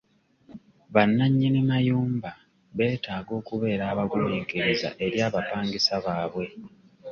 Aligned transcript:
Bannannyini 0.93 1.59
mayumba 1.69 2.31
betaaga 2.77 3.31
okubeera 3.39 3.83
abagumiikiriza 3.91 4.89
eri 5.05 5.17
abapangisa 5.27 5.93
baabwe. 6.05 6.45